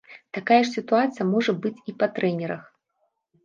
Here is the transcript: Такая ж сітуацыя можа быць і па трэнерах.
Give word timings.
Такая 0.37 0.57
ж 0.65 0.71
сітуацыя 0.77 1.29
можа 1.33 1.57
быць 1.67 1.75
і 1.93 1.97
па 2.03 2.13
трэнерах. 2.19 2.69